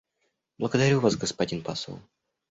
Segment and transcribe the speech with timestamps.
[0.57, 1.99] Благодарю Вас, господин посол.